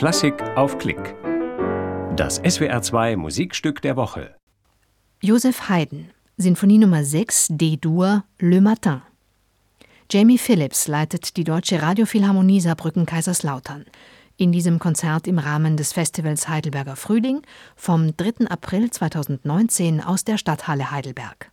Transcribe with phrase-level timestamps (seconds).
[0.00, 1.14] Klassik auf Klick.
[2.16, 4.34] Das SWR2 Musikstück der Woche.
[5.20, 6.08] Joseph Haydn,
[6.38, 9.02] Sinfonie Nummer 6 D-Dur Le Matin.
[10.10, 13.84] Jamie Phillips leitet die Deutsche Radiophilharmonie Saarbrücken Kaiserslautern.
[14.38, 17.42] In diesem Konzert im Rahmen des Festivals Heidelberger Frühling
[17.76, 18.46] vom 3.
[18.48, 21.52] April 2019 aus der Stadthalle Heidelberg.